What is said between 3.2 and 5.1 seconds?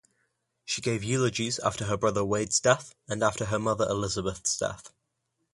after her mother Elizabeth's death.